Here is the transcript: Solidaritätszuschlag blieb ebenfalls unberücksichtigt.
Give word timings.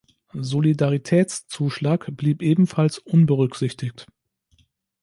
Solidaritätszuschlag 0.33 2.17
blieb 2.17 2.41
ebenfalls 2.41 2.97
unberücksichtigt. 2.97 4.07